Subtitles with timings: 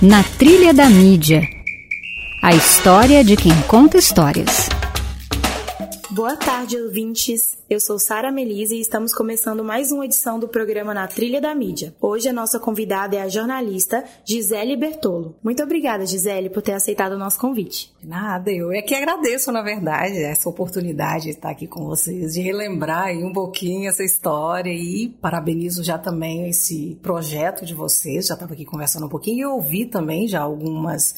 [0.00, 1.42] Na Trilha da Mídia.
[2.40, 4.68] A história de quem conta histórias.
[6.18, 7.56] Boa tarde, ouvintes.
[7.70, 11.54] Eu sou Sara Melise e estamos começando mais uma edição do programa Na Trilha da
[11.54, 11.94] Mídia.
[12.00, 15.36] Hoje a nossa convidada é a jornalista Gisele Bertolo.
[15.44, 17.94] Muito obrigada, Gisele, por ter aceitado o nosso convite.
[18.02, 22.40] Nada, eu é que agradeço, na verdade, essa oportunidade de estar aqui com vocês, de
[22.40, 28.26] relembrar um pouquinho essa história e parabenizo já também esse projeto de vocês.
[28.26, 31.14] Já estava aqui conversando um pouquinho e ouvi também já algumas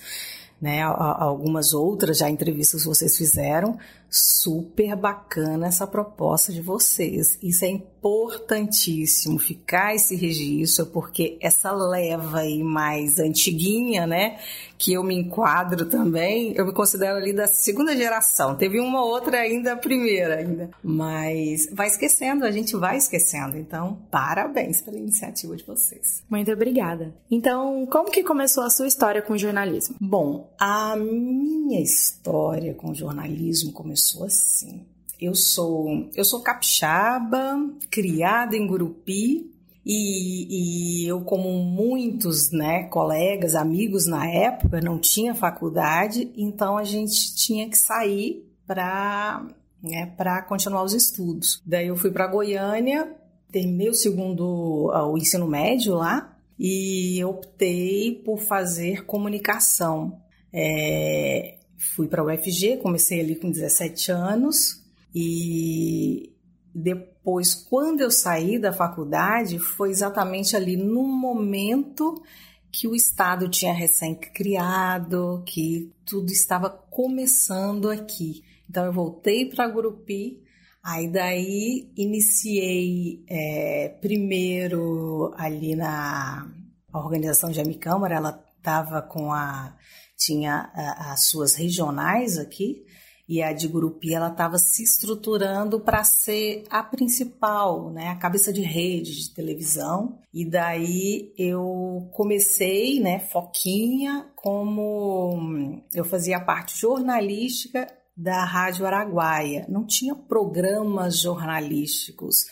[0.60, 3.78] né, algumas outras já entrevistas que vocês fizeram.
[4.10, 7.38] Super bacana essa proposta de vocês.
[7.40, 14.40] Isso é importantíssimo, ficar esse registro, porque essa leva aí mais antiguinha, né,
[14.76, 18.56] que eu me enquadro também, eu me considero ali da segunda geração.
[18.56, 20.70] Teve uma outra ainda, a primeira ainda.
[20.82, 23.56] Mas vai esquecendo, a gente vai esquecendo.
[23.58, 26.22] Então, parabéns pela iniciativa de vocês.
[26.28, 27.14] Muito obrigada.
[27.30, 29.94] Então, como que começou a sua história com o jornalismo?
[30.00, 34.86] Bom, a minha história com o jornalismo começou assim.
[35.20, 37.58] Eu sou eu sou capixaba,
[37.90, 39.50] criada em Gurupi,
[39.84, 46.84] e, e, eu, como muitos né, colegas, amigos na época, não tinha faculdade, então a
[46.84, 49.46] gente tinha que sair para
[49.82, 50.14] né,
[50.46, 51.62] continuar os estudos.
[51.64, 53.16] Daí eu fui para Goiânia,
[53.50, 60.20] terminei o segundo o ensino médio lá e optei por fazer comunicação.
[60.52, 64.82] É, fui para o UFG, comecei ali com 17 anos
[65.14, 66.32] e
[66.74, 72.22] depois, quando eu saí da faculdade, foi exatamente ali no momento
[72.70, 78.44] que o Estado tinha recém-criado, que tudo estava começando aqui.
[78.68, 80.40] Então, eu voltei para Gurupi,
[80.80, 86.48] aí daí iniciei é, primeiro ali na
[86.92, 89.74] organização de Amicâmara, ela estava com a
[90.16, 92.84] tinha as suas regionais aqui,
[93.26, 98.52] e a de Gurupi ela estava se estruturando para ser a principal, né, a cabeça
[98.52, 100.18] de rede de televisão.
[100.34, 109.64] E daí eu comecei, né, foquinha, como eu fazia parte jornalística da Rádio Araguaia.
[109.68, 112.46] Não tinha programas jornalísticos.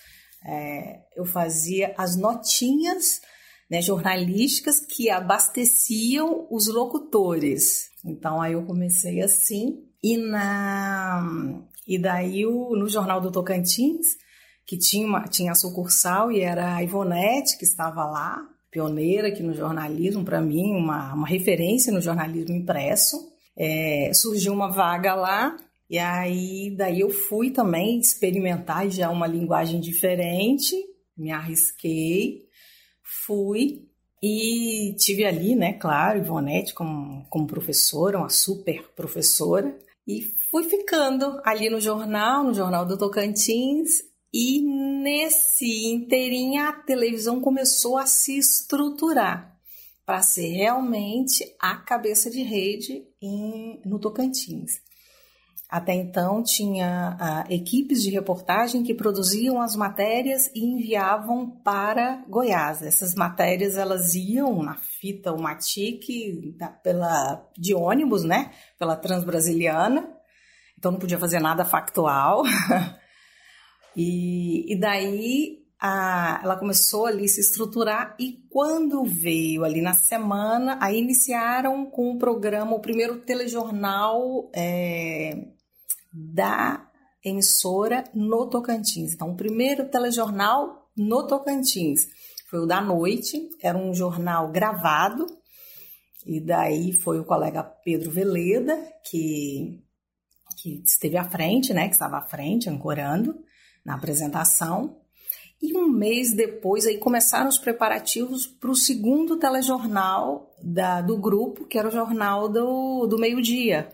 [0.47, 3.21] É, eu fazia as notinhas
[3.71, 7.91] né, jornalísticas que abasteciam os locutores.
[8.05, 14.07] Então aí eu comecei assim e na e daí o, no jornal do Tocantins
[14.67, 19.43] que tinha uma, tinha a sucursal e era a Ivonete que estava lá, pioneira aqui
[19.43, 23.17] no jornalismo para mim, uma, uma referência no jornalismo impresso.
[23.57, 25.57] É, surgiu uma vaga lá
[25.91, 30.77] e aí daí eu fui também experimentar já uma linguagem diferente,
[31.17, 32.48] me arrisquei
[33.09, 33.89] fui
[34.23, 41.41] e tive ali, né, claro, Ivonete como, como professora, uma super professora, e fui ficando
[41.45, 44.03] ali no jornal, no Jornal do Tocantins,
[44.33, 49.57] e nesse inteirinho a televisão começou a se estruturar
[50.05, 54.81] para ser realmente a cabeça de rede em, no Tocantins.
[55.69, 62.81] Até então tinha ah, equipes de reportagem que produziam as matérias e enviavam para Goiás.
[62.81, 66.07] Essas matérias elas iam na fita o Matic
[66.83, 68.51] pela de ônibus, né?
[68.79, 70.09] Pela Transbrasiliana.
[70.79, 72.45] Então não podia fazer nada factual.
[73.95, 80.79] e, e daí a, ela começou ali se estruturar e quando veio ali na semana,
[80.81, 85.58] aí iniciaram com o programa, o primeiro telejornal é,
[86.13, 86.89] da
[87.25, 89.13] emissora no Tocantins.
[89.13, 92.09] Então, o primeiro telejornal no Tocantins
[92.49, 95.27] foi o da noite, era um jornal gravado,
[96.27, 98.77] e daí foi o colega Pedro Veleda,
[99.09, 99.83] que,
[100.57, 103.39] que esteve à frente, né, que estava à frente, ancorando
[103.85, 105.01] na apresentação.
[105.61, 111.67] E um mês depois aí começaram os preparativos para o segundo telejornal da, do grupo,
[111.67, 113.93] que era o jornal do, do meio-dia.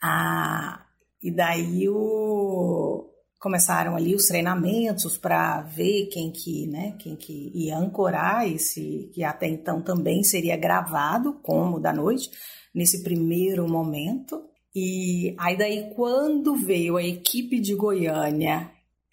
[0.00, 0.79] Ah,
[1.22, 7.76] e daí o, começaram ali os treinamentos para ver quem que, né, quem que ia
[7.76, 12.30] ancorar esse que até então também seria gravado como da noite
[12.74, 14.44] nesse primeiro momento.
[14.74, 18.70] E aí daí quando veio a equipe de Goiânia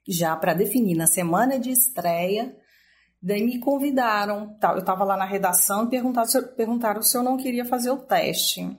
[0.07, 2.56] já para definir na semana de estreia,
[3.21, 7.65] daí me convidaram, eu estava lá na redação e perguntaram, perguntaram se eu não queria
[7.65, 8.77] fazer o teste.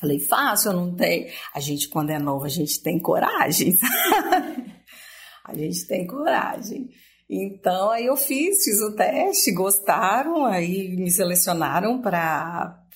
[0.00, 1.28] Falei, fácil, não tem.
[1.54, 3.74] A gente, quando é novo, a gente tem coragem.
[5.44, 6.90] a gente tem coragem.
[7.28, 12.86] Então aí eu fiz, fiz o teste, gostaram, aí me selecionaram para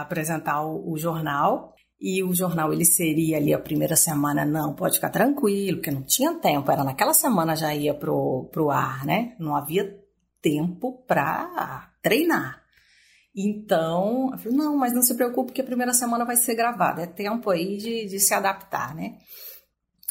[0.00, 1.74] apresentar o, o jornal.
[2.00, 6.02] E o jornal ele seria ali a primeira semana, não, pode ficar tranquilo, porque não
[6.02, 9.34] tinha tempo, era naquela semana já ia pro, pro ar, né?
[9.38, 9.98] Não havia
[10.40, 12.59] tempo para treinar.
[13.34, 17.02] Então, eu falei, não, mas não se preocupe que a primeira semana vai ser gravada,
[17.02, 19.18] é tempo aí de, de se adaptar, né?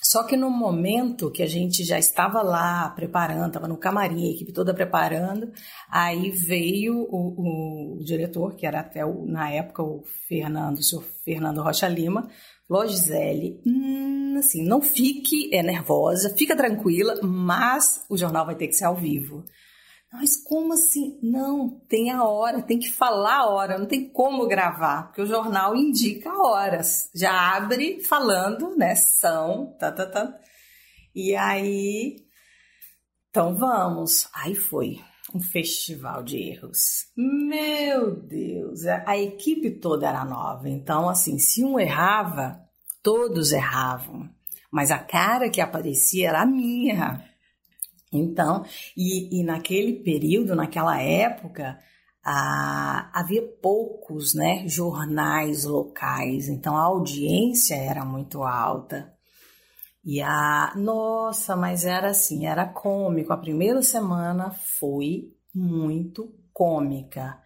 [0.01, 4.31] Só que no momento que a gente já estava lá preparando, estava no camarim, a
[4.31, 5.51] equipe toda preparando,
[5.89, 11.04] aí veio o, o, diretor, que era até o, na época o Fernando, o senhor
[11.25, 12.30] Fernando Rocha Lima,
[12.68, 18.68] falou, Gisele, hum, assim, não fique é, nervosa, fica tranquila, mas o jornal vai ter
[18.68, 19.44] que ser ao vivo.
[20.12, 21.20] Mas como assim?
[21.22, 25.28] Não, tem a hora, tem que falar a hora, não tem como gravar, porque o
[25.28, 27.10] jornal indica horas.
[27.14, 28.96] Já abre falando, né?
[28.96, 30.34] São, tá, tá, tá.
[31.14, 32.26] E aí,
[33.30, 34.28] então vamos.
[34.34, 34.98] Aí foi
[35.34, 37.06] um festival de erros.
[37.16, 40.68] Meu Deus, a equipe toda era nova.
[40.68, 42.60] Então, assim, se um errava,
[43.04, 44.28] todos erravam.
[44.72, 47.29] Mas a cara que aparecia era a minha.
[48.12, 48.66] Então,
[48.98, 51.80] e, e naquele período, naquela época,
[52.24, 59.14] havia poucos né, jornais locais, então a audiência era muito alta.
[60.04, 63.34] E a nossa, mas era assim, era cômico.
[63.34, 67.40] A primeira semana foi muito cômica.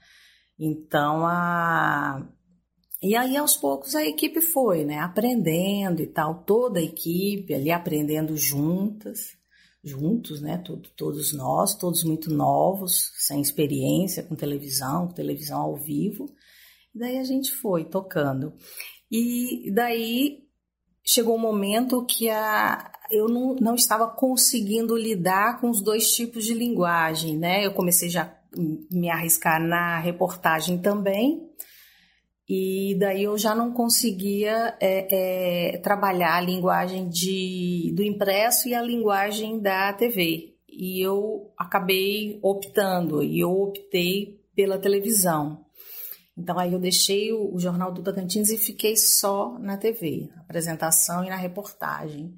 [0.57, 2.25] Então a
[3.01, 7.69] e aí aos poucos a equipe foi, né, aprendendo e tal, toda a equipe ali
[7.69, 9.35] aprendendo juntas
[9.83, 10.57] juntos, né?
[10.59, 16.33] Todo, todos nós, todos muito novos, sem experiência com televisão, com televisão ao vivo.
[16.95, 18.53] E daí a gente foi tocando.
[19.11, 20.43] E daí
[21.05, 26.45] chegou um momento que a, eu não, não estava conseguindo lidar com os dois tipos
[26.45, 27.65] de linguagem, né?
[27.65, 28.33] Eu comecei já
[28.91, 31.49] me arriscar na reportagem também,
[32.47, 38.75] e daí eu já não conseguia é, é, trabalhar a linguagem de, do impresso e
[38.75, 40.55] a linguagem da TV.
[40.67, 45.65] E eu acabei optando, e eu optei pela televisão.
[46.37, 50.41] Então aí eu deixei o, o Jornal do Tocantins e fiquei só na TV, na
[50.41, 52.35] apresentação e na reportagem.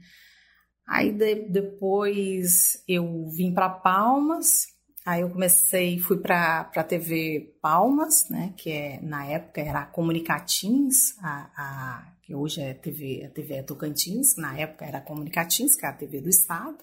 [0.88, 4.68] Aí de, depois eu vim para Palmas,
[5.06, 9.86] Aí eu comecei, fui para a TV Palmas, né, que é, na época era a
[9.86, 15.02] Comunicatins, a, a, que hoje é TV, a TV é Tocantins, na época era a
[15.02, 16.76] Comunicatins, que é a TV do Estado.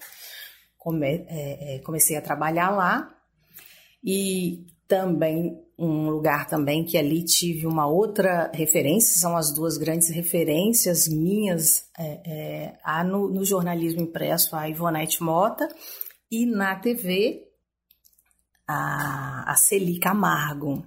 [0.77, 3.13] Come, é, é, comecei a trabalhar lá
[4.01, 10.09] e também um lugar também que ali tive uma outra referência, são as duas grandes
[10.09, 15.67] referências minhas é, é, no, no jornalismo impresso, a Ivonete Mota,
[16.31, 17.52] e na TV
[18.67, 20.85] a, a Celi Camargo,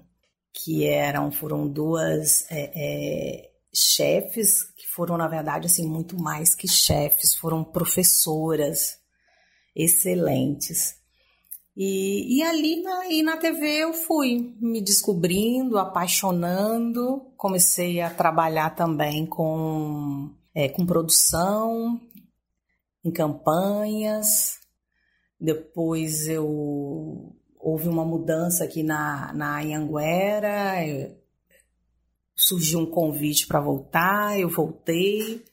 [0.52, 6.66] que eram, foram duas é, é, chefes, que foram, na verdade, assim, muito mais que
[6.66, 8.98] chefes, foram professoras
[9.74, 10.96] excelentes.
[11.76, 18.70] E, e ali na, e na TV eu fui me descobrindo, apaixonando, comecei a trabalhar
[18.70, 22.00] também com, é, com produção,
[23.04, 24.58] em campanhas.
[25.38, 27.35] Depois eu
[27.66, 31.16] houve uma mudança aqui na, na Anhanguera, é,
[32.32, 35.44] surgiu um convite para voltar, eu voltei.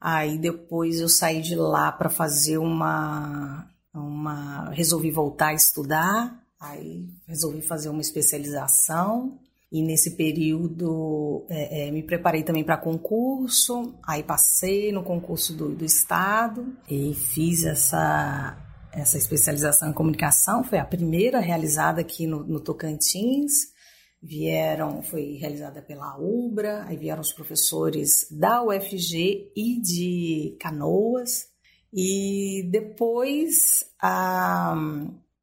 [0.00, 4.70] Aí depois eu saí de lá para fazer uma, uma.
[4.70, 9.38] Resolvi voltar a estudar, aí resolvi fazer uma especialização.
[9.70, 15.68] E nesse período é, é, me preparei também para concurso, aí passei no concurso do,
[15.68, 18.56] do Estado e fiz essa,
[18.92, 23.76] essa especialização em comunicação foi a primeira realizada aqui no, no Tocantins.
[24.20, 31.46] Vieram, foi realizada pela UBRA, aí vieram os professores da UFG e de Canoas.
[31.92, 33.84] E depois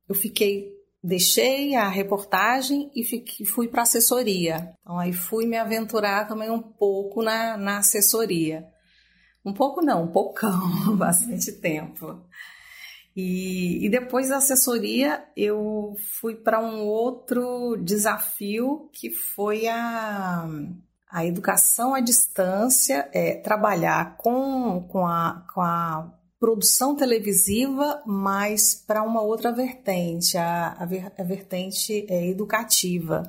[0.07, 4.75] eu fiquei, deixei a reportagem e fiquei, fui para assessoria.
[4.81, 8.67] Então aí fui me aventurar também um pouco na, na assessoria.
[9.43, 10.59] Um pouco não, um poucão,
[10.97, 12.21] bastante tempo.
[13.15, 20.45] E, e depois da assessoria, eu fui para um outro desafio que foi a,
[21.09, 29.01] a educação à distância, é, trabalhar com, com, a, com a produção televisiva, mas para
[29.01, 33.23] uma outra vertente, a, a, ver, a vertente é, educativa,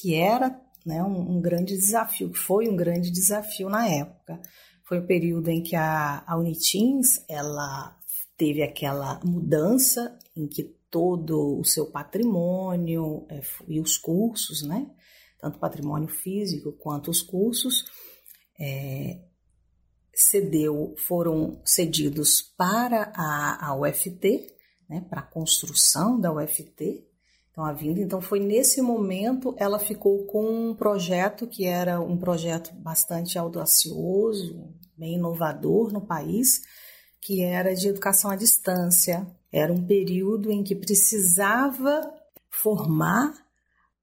[0.00, 0.56] que era
[0.86, 4.40] né, um, um, grande desafio, que foi um grande desafio na época.
[4.84, 7.97] Foi o período em que a, a Unitins ela
[8.38, 14.88] teve aquela mudança em que todo o seu patrimônio é, e os cursos, né?
[15.40, 17.84] Tanto patrimônio físico quanto os cursos
[18.58, 19.20] é,
[20.14, 24.46] cedeu, foram cedidos para a, a UFT,
[24.88, 25.04] né?
[25.10, 27.04] Para a construção da UFT.
[27.50, 32.16] Então a vinda, então foi nesse momento ela ficou com um projeto que era um
[32.16, 36.62] projeto bastante audacioso, bem inovador no país,
[37.20, 39.26] que era de educação à distância.
[39.52, 42.02] Era um período em que precisava
[42.50, 43.32] formar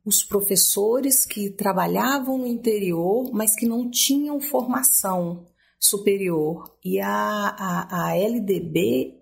[0.05, 5.47] os professores que trabalhavam no interior, mas que não tinham formação
[5.79, 6.77] superior.
[6.83, 9.19] E a, a, a LDB,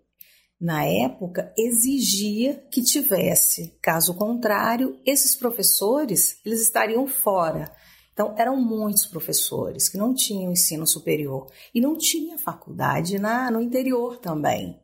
[0.59, 3.77] na época, exigia que tivesse.
[3.81, 7.73] Caso contrário, esses professores eles estariam fora.
[8.13, 13.59] Então, eram muitos professores que não tinham ensino superior e não tinha faculdade na, no
[13.59, 14.79] interior também.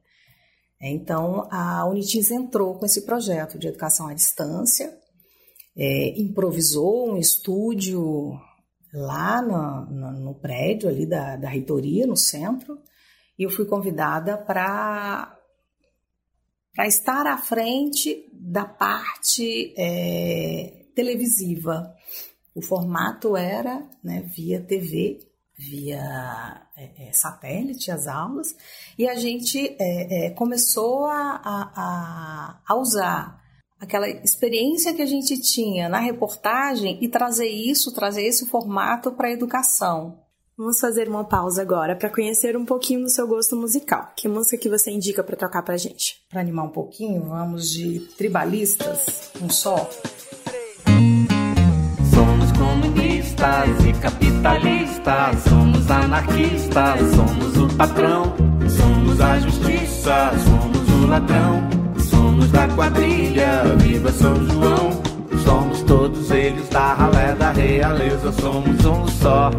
[0.81, 4.97] Então, a Unitins entrou com esse projeto de educação à distância,
[5.77, 8.39] é, improvisou um estúdio
[8.93, 12.79] lá no, no, no prédio ali da, da reitoria, no centro,
[13.37, 15.35] e eu fui convidada para
[16.75, 21.93] para estar à frente da parte é, televisiva.
[22.59, 25.19] O formato era né, via TV,
[25.57, 28.53] via é, é, satélite as aulas,
[28.97, 33.41] e a gente é, é, começou a, a, a usar
[33.79, 39.29] aquela experiência que a gente tinha na reportagem e trazer isso, trazer esse formato para
[39.29, 40.19] a educação.
[40.57, 44.11] Vamos fazer uma pausa agora para conhecer um pouquinho do seu gosto musical.
[44.17, 46.17] Que música que você indica para tocar para gente?
[46.29, 49.89] Para animar um pouquinho, vamos de Tribalistas, um só
[53.39, 58.35] comunistas e capitalistas, somos anarquistas, somos o patrão,
[58.67, 61.69] somos a justiça, somos o ladrão,
[62.09, 65.01] somos da quadrilha, viva São João,
[65.43, 69.51] somos todos eles da ralé da realeza, somos um só,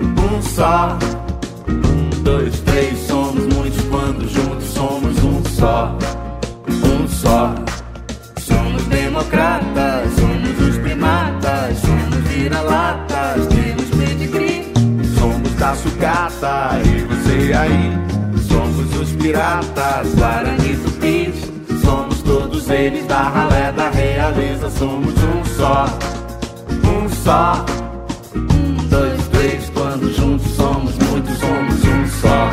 [0.00, 0.96] um só,
[17.52, 17.92] aí.
[18.48, 21.50] Somos os piratas, Guarani Tupis.
[21.84, 24.70] Somos todos eles da ralé da realeza.
[24.70, 25.86] Somos um só,
[26.84, 27.64] um só.
[28.34, 32.49] Um, dois, três, quando juntos somos muitos, somos um só.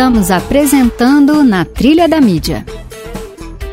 [0.00, 2.64] Estamos apresentando na Trilha da Mídia.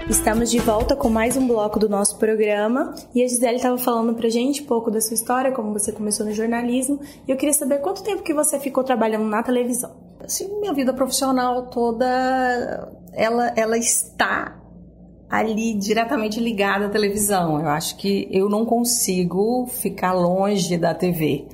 [0.09, 4.13] Estamos de volta com mais um bloco do nosso programa e a Gisele estava falando
[4.13, 7.53] pra gente um pouco da sua história, como você começou no jornalismo, e eu queria
[7.53, 9.95] saber quanto tempo que você ficou trabalhando na televisão.
[10.19, 12.05] Assim, minha vida profissional toda,
[13.13, 14.61] ela, ela está
[15.29, 17.57] ali diretamente ligada à televisão.
[17.57, 21.47] Eu acho que eu não consigo ficar longe da TV.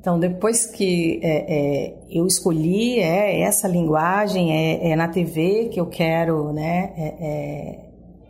[0.00, 5.80] Então, depois que é, é, eu escolhi é, essa linguagem, é, é, na TV que
[5.80, 7.78] eu quero né, é, é,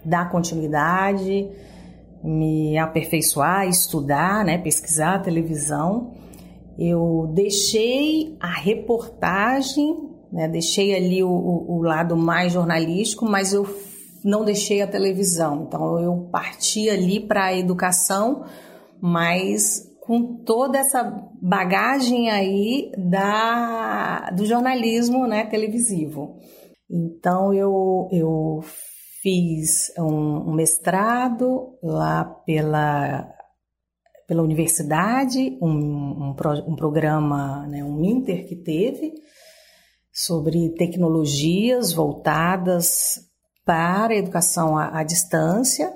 [0.05, 1.47] dar continuidade,
[2.25, 6.13] me aperfeiçoar, estudar, né, pesquisar a televisão,
[6.79, 13.67] eu deixei a reportagem, né, deixei ali o, o, o lado mais jornalístico, mas eu
[14.25, 15.65] não deixei a televisão.
[15.69, 18.45] Então, eu parti ali para a educação,
[19.01, 21.05] mas com toda essa
[21.39, 26.39] bagagem aí da, do jornalismo né, televisivo.
[26.91, 28.61] Então eu, eu
[29.21, 33.31] fiz um, um mestrado lá pela,
[34.27, 36.37] pela universidade, um, um,
[36.67, 39.13] um programa, né, um Inter que teve,
[40.11, 43.21] sobre tecnologias voltadas
[43.63, 45.93] para a educação à, à distância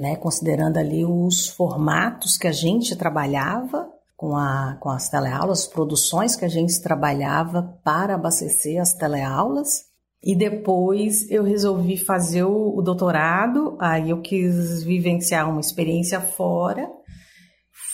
[0.00, 6.34] né, considerando ali os formatos que a gente trabalhava com, a, com as teleaulas, produções
[6.34, 9.84] que a gente trabalhava para abastecer as teleaulas.
[10.22, 16.90] E depois eu resolvi fazer o, o doutorado, aí eu quis vivenciar uma experiência fora.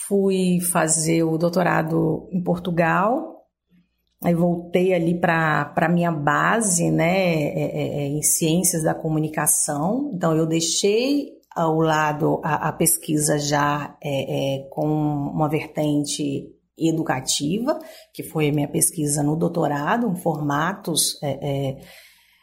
[0.07, 3.37] Fui fazer o doutorado em Portugal,
[4.23, 10.11] Aí voltei ali para a minha base, né, é, é, é, em ciências da comunicação.
[10.13, 17.79] Então eu deixei ao lado a, a pesquisa já é, é, com uma vertente educativa,
[18.13, 21.77] que foi a minha pesquisa no doutorado, em formatos é, é,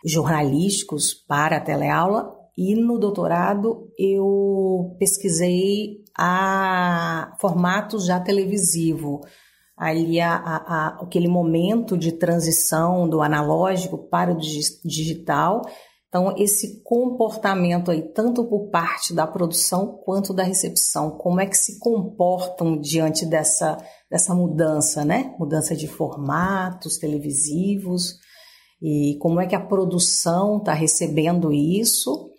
[0.04, 2.28] jornalísticos para a teleaula,
[2.58, 9.20] e no doutorado eu pesquisei a formatos já televisivo,
[9.76, 15.62] ali a, a, a, aquele momento de transição do analógico para o digital
[16.14, 21.56] então, esse comportamento aí, tanto por parte da produção quanto da recepção, como é que
[21.56, 23.76] se comportam diante dessa,
[24.08, 25.34] dessa mudança, né?
[25.40, 28.14] Mudança de formatos televisivos
[28.80, 32.30] e como é que a produção está recebendo isso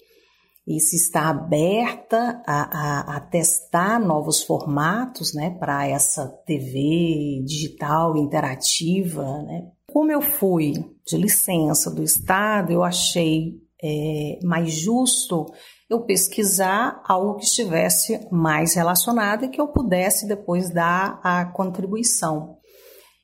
[0.66, 8.16] e se está aberta a, a, a testar novos formatos, né, para essa TV digital
[8.16, 9.68] interativa, né?
[9.86, 10.74] Como eu fui
[11.06, 15.46] de licença do Estado, eu achei é, mais justo
[15.88, 22.58] eu pesquisar algo que estivesse mais relacionado e que eu pudesse depois dar a contribuição.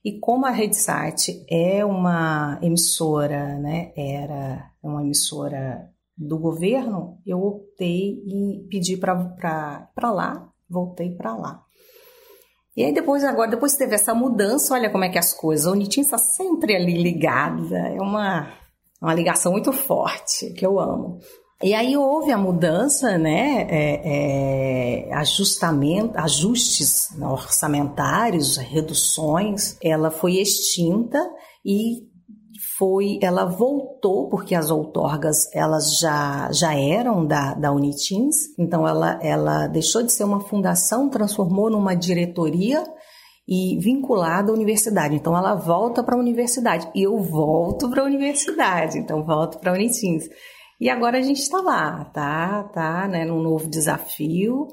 [0.06, 8.22] E como a RedeSat é uma emissora, né, era uma emissora do governo, eu optei
[8.26, 11.64] e pedi para lá, voltei para lá.
[12.76, 15.72] E aí depois, agora, depois teve essa mudança, olha como é que as coisas, a
[15.72, 18.61] Unitim está sempre ali ligada, é uma
[19.02, 21.20] uma ligação muito forte, que eu amo.
[21.64, 31.20] E aí houve a mudança, né, é, é, ajustamento, ajustes orçamentários, reduções, ela foi extinta
[31.64, 32.10] e
[32.80, 39.20] foi, ela voltou, porque as outorgas elas já, já eram da, da Unitins, então ela,
[39.22, 42.84] ela deixou de ser uma fundação, transformou numa diretoria
[43.52, 45.14] e vinculada à universidade.
[45.14, 49.72] Então ela volta para a universidade e eu volto para a universidade, então volto para
[49.72, 50.24] a Unitins.
[50.80, 54.68] E agora a gente está lá, tá, tá, né, num novo desafio.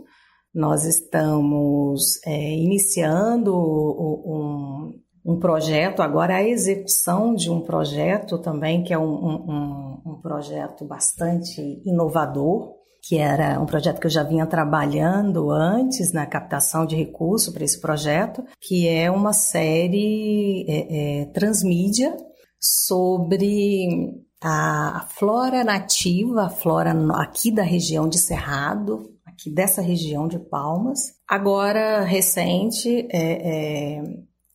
[0.55, 4.95] Nós estamos é, iniciando um,
[5.27, 10.87] um projeto, agora a execução de um projeto também, que é um, um, um projeto
[10.87, 12.78] bastante inovador,
[13.09, 17.65] que era um projeto que eu já vinha trabalhando antes na captação de recursos para
[17.65, 22.15] esse projeto, que é uma série é, é, transmídia
[22.61, 30.39] sobre a flora nativa, a flora aqui da região de Cerrado, aqui dessa região de
[30.39, 30.99] Palmas.
[31.27, 34.03] Agora, recente, é, é,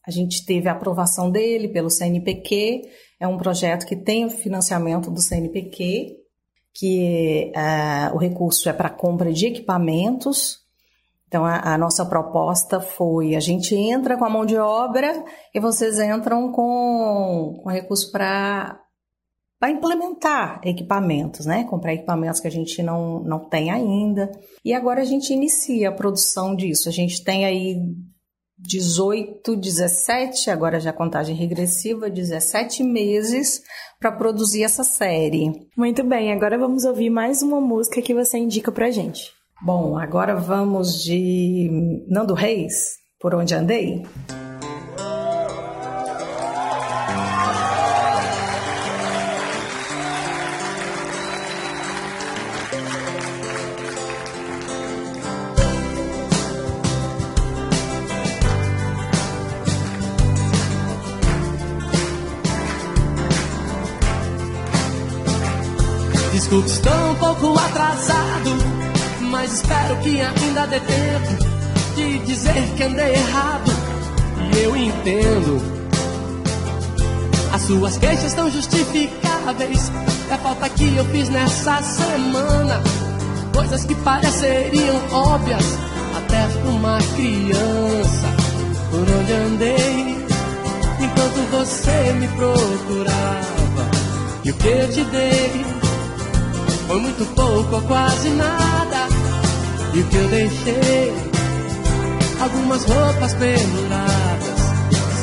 [0.05, 2.83] a gente teve a aprovação dele pelo CNPq,
[3.19, 6.21] é um projeto que tem o financiamento do CNPq
[6.73, 10.63] que uh, o recurso é para compra de equipamentos.
[11.27, 15.59] Então, a, a, nossa proposta foi: a gente entra com a mão de obra e
[15.59, 18.79] vocês entram com, com recurso para
[19.59, 21.63] para implementar equipamentos, né?
[21.63, 24.29] Comprar equipamentos que a gente não, não tem ainda.
[24.65, 26.89] E agora a gente inicia a produção disso.
[26.89, 27.79] A gente tem aí
[28.65, 33.61] 18, 17, agora já contagem regressiva, 17 meses
[33.99, 35.51] para produzir essa série.
[35.77, 39.31] Muito bem, agora vamos ouvir mais uma música que você indica pra gente.
[39.61, 44.03] Bom, agora vamos de Nando Reis, Por Onde Andei.
[66.61, 68.51] Estou um pouco atrasado,
[69.21, 71.43] mas espero que ainda dê tempo
[71.95, 73.71] de dizer que andei errado.
[74.39, 75.59] E eu entendo.
[77.51, 79.91] As suas queixas estão justificáveis.
[80.29, 82.83] É falta que eu fiz nessa semana.
[83.51, 85.65] Coisas que pareceriam óbvias
[86.15, 88.27] até uma criança.
[88.91, 90.23] Por onde andei
[90.99, 93.89] enquanto você me procurava.
[94.43, 95.82] E o que eu te dei
[96.87, 99.07] foi muito pouco ou quase nada.
[99.93, 101.13] E o que eu deixei?
[102.41, 104.59] Algumas roupas penduradas.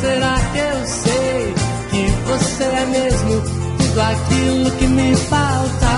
[0.00, 1.54] Será que eu sei
[1.90, 3.42] que você é mesmo
[3.78, 5.90] tudo aquilo que me falta?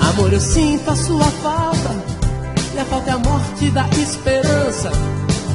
[0.00, 1.93] Amor, eu sinto a sua falta.
[2.90, 4.90] Falta é a morte da esperança.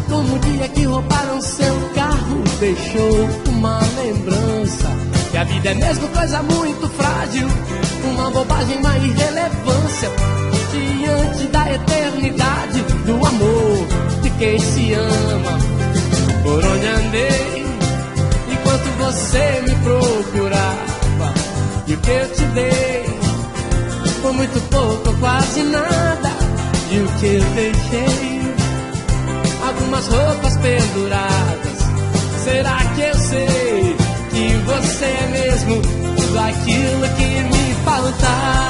[0.10, 4.88] Como o dia que roubaram seu carro, deixou uma lembrança.
[5.32, 7.48] Que a vida é mesmo coisa muito frágil,
[8.04, 10.10] uma bobagem, uma irrelevância.
[10.72, 13.88] Diante da eternidade do amor
[14.22, 15.60] de quem se ama.
[16.44, 17.66] Por onde andei,
[18.52, 21.34] enquanto você me procurava.
[21.88, 23.06] E o que eu te dei,
[24.22, 26.09] foi muito pouco, quase nada.
[26.92, 28.40] E o que eu deixei
[29.68, 31.80] algumas roupas penduradas.
[32.44, 33.96] Será que eu sei
[34.32, 38.69] que você é mesmo tudo aquilo que me faltava?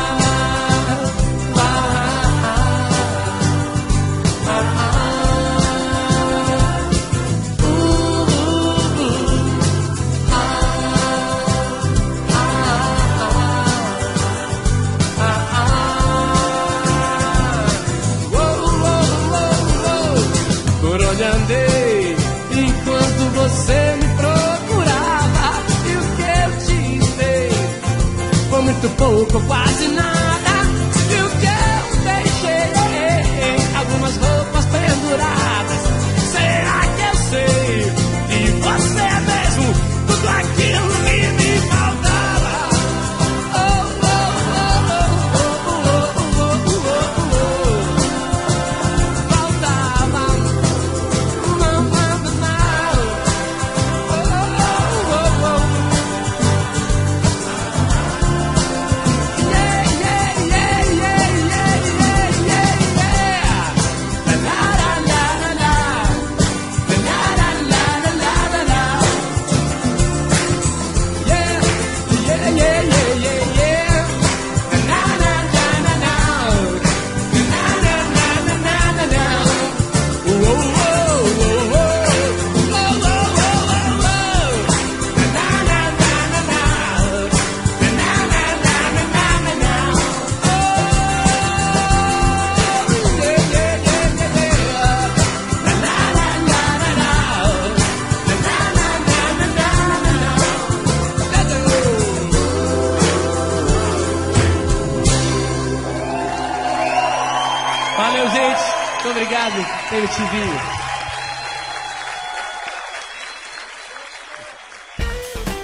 [29.30, 30.19] tô quase nada.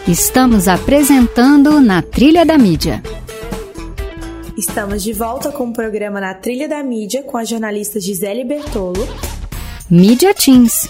[0.07, 3.01] Estamos apresentando na Trilha da Mídia.
[4.55, 9.01] Estamos de volta com o programa Na Trilha da Mídia com a jornalista Gisele Bertolo.
[9.89, 10.87] Mídia Teams.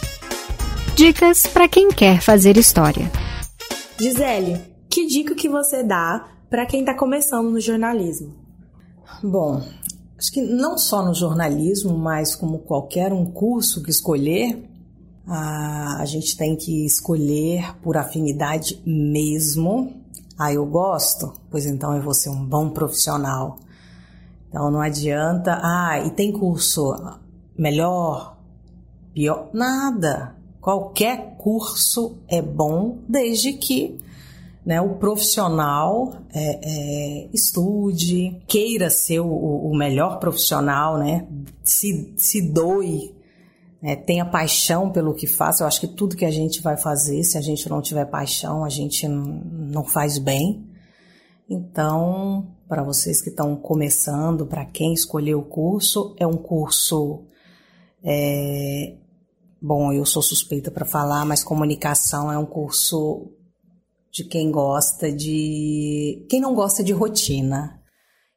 [0.97, 3.09] Dicas para quem quer fazer história.
[3.97, 8.35] Gisele, que dica que você dá para quem está começando no jornalismo?
[9.23, 9.61] Bom,
[10.17, 14.61] acho que não só no jornalismo, mas como qualquer um curso que escolher,
[15.27, 19.93] a, a gente tem que escolher por afinidade mesmo.
[20.37, 21.33] Ah, eu gosto?
[21.49, 23.57] Pois então eu vou ser um bom profissional.
[24.49, 26.95] Então não adianta, ah, e tem curso
[27.57, 28.37] melhor,
[29.13, 30.35] pior, nada.
[30.61, 33.99] Qualquer curso é bom desde que
[34.65, 41.27] né, o profissional é, é, estude, queira ser o, o, melhor profissional, né,
[41.63, 43.14] se, se doe,
[43.85, 45.59] né, tenha paixão pelo que faz.
[45.59, 48.65] Eu acho que tudo que a gente vai fazer, se a gente não tiver paixão,
[48.65, 50.67] a gente não faz bem.
[51.47, 57.27] Então, para vocês que estão começando, para quem escolheu o curso, é um curso.
[58.03, 58.97] É,
[59.61, 63.31] bom, eu sou suspeita para falar, mas comunicação é um curso
[64.11, 66.25] de quem gosta de.
[66.27, 67.79] Quem não gosta de rotina.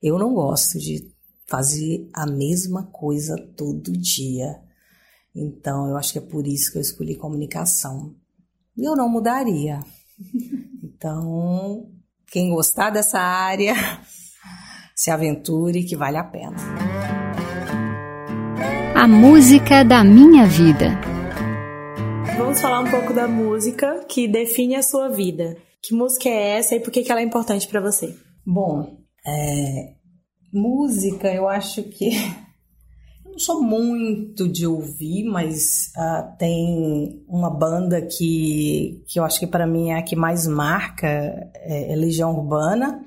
[0.03, 1.11] Eu não gosto de
[1.47, 4.68] fazer a mesma coisa todo dia.
[5.41, 8.13] Então, eu acho que é por isso que eu escolhi comunicação.
[8.77, 9.81] E eu não mudaria.
[11.01, 11.93] Então,
[12.27, 13.73] quem gostar dessa área,
[14.97, 16.57] se aventure que vale a pena.
[18.97, 20.99] A música da minha vida.
[22.37, 25.57] Vamos falar um pouco da música que define a sua vida.
[25.81, 28.17] Que música é essa e por que, ela é importante para você?
[28.45, 29.95] Bom, é,
[30.53, 32.11] música eu acho que
[33.39, 39.47] não sou muito de ouvir, mas uh, tem uma banda que, que eu acho que
[39.47, 43.01] para mim é a que mais marca, é, é Legião Urbana.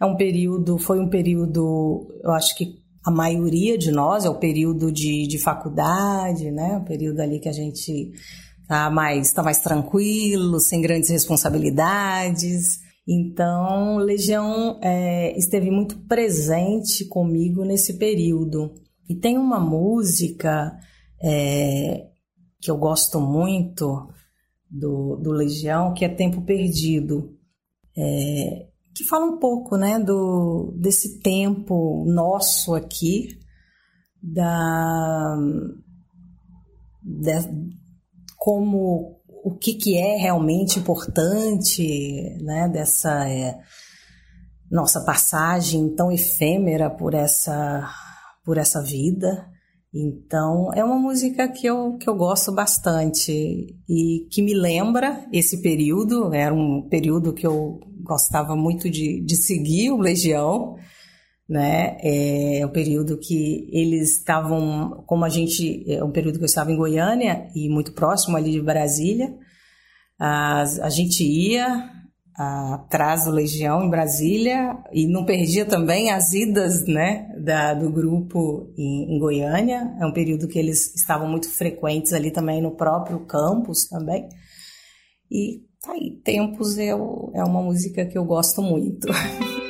[0.00, 4.38] É um período, foi um período, eu acho que a maioria de nós é o
[4.38, 6.78] período de, de faculdade, né?
[6.78, 8.12] O período ali que a gente
[8.68, 12.78] tá mais, tá mais tranquilo, sem grandes responsabilidades.
[13.06, 18.72] Então, Legião é, esteve muito presente comigo nesse período.
[19.08, 20.78] E tem uma música
[21.22, 22.08] é,
[22.60, 24.08] que eu gosto muito
[24.70, 27.36] do, do, Legião, que é Tempo Perdido,
[27.96, 33.38] é, que fala um pouco né, do, desse tempo nosso aqui,
[34.22, 35.36] da,
[37.02, 37.32] de,
[38.36, 43.58] como o que, que é realmente importante né, dessa é,
[44.70, 47.90] nossa passagem tão efêmera por essa,
[48.44, 49.46] por essa vida.
[49.94, 55.60] Então, é uma música que eu, que eu gosto bastante e que me lembra esse
[55.60, 56.32] período.
[56.32, 60.76] Era um período que eu gostava muito de, de seguir o Legião
[61.52, 61.98] né?
[62.02, 66.72] É um período que eles estavam, como a gente, é um período que eu estava
[66.72, 69.34] em Goiânia e muito próximo ali de Brasília.
[70.18, 71.90] A, a gente ia
[72.34, 78.72] atrás do Legião em Brasília e não perdia também as idas, né, da, do grupo
[78.76, 79.94] em, em Goiânia.
[80.00, 84.28] É um período que eles estavam muito frequentes ali também no próprio campus também.
[85.30, 86.94] E tá aí, Tempos é, é
[87.44, 89.08] uma música que eu gosto muito.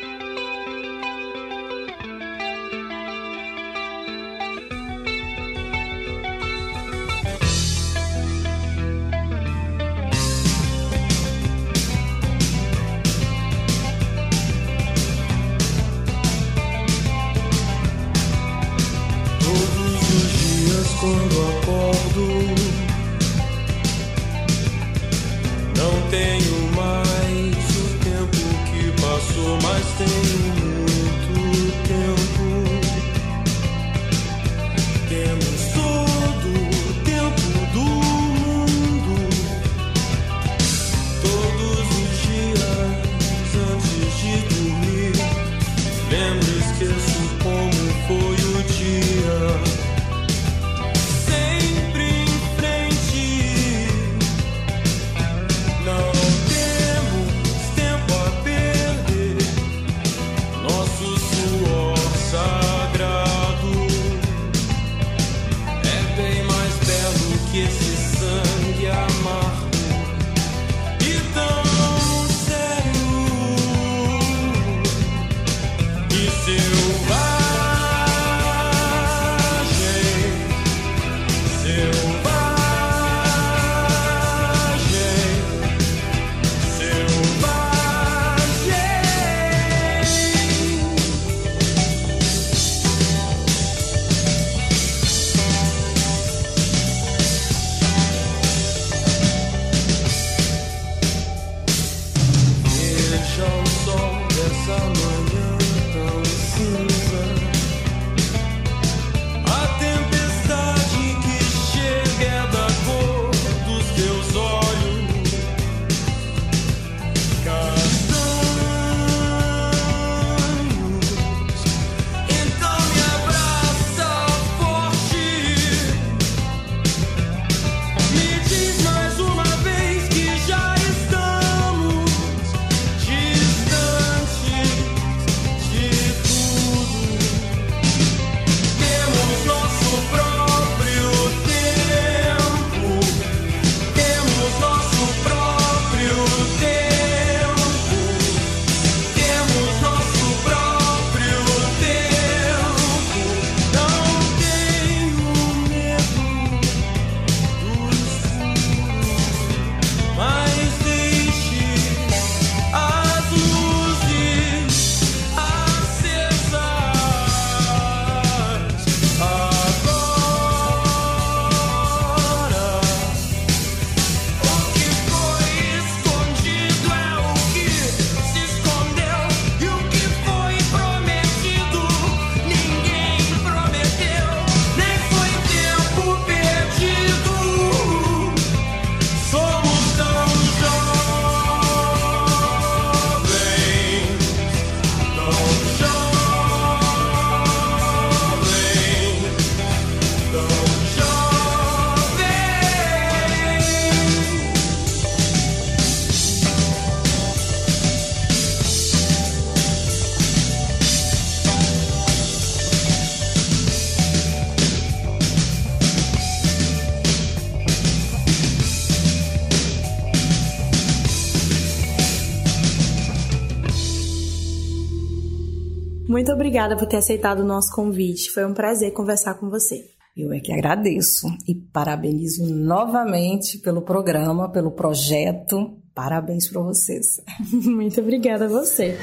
[226.22, 228.30] Muito obrigada por ter aceitado o nosso convite.
[228.30, 229.90] Foi um prazer conversar com você.
[230.16, 235.76] Eu é que agradeço e parabenizo novamente pelo programa, pelo projeto.
[235.92, 237.20] Parabéns para vocês.
[237.50, 238.96] Muito obrigada a você.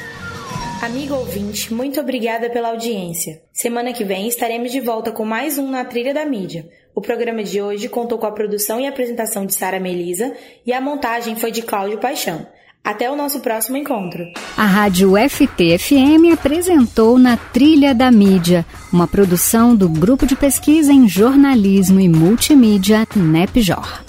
[0.82, 3.42] Amigo ouvinte, muito obrigada pela audiência.
[3.52, 6.70] Semana que vem estaremos de volta com mais um Na Trilha da Mídia.
[6.96, 10.34] O programa de hoje contou com a produção e apresentação de Sara Melisa
[10.66, 12.48] e a montagem foi de Cláudio Paixão.
[12.84, 14.26] Até o nosso próximo encontro.
[14.58, 21.08] A Rádio FTFM apresentou Na Trilha da Mídia, uma produção do Grupo de Pesquisa em
[21.08, 24.09] Jornalismo e Multimídia NEPJOR.